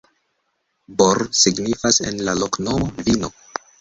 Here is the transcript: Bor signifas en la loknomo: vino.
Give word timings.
Bor 1.01 1.21
signifas 1.41 1.99
en 2.13 2.19
la 2.29 2.35
loknomo: 2.41 2.89
vino. 3.11 3.31